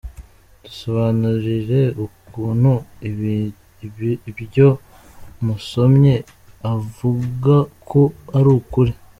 [0.63, 2.71] Dusobanurire ukuntu
[4.31, 4.67] ibyo
[5.47, 6.13] wasomye
[6.71, 7.55] uvuga
[7.89, 8.01] ko
[8.37, 8.91] ari ukuri?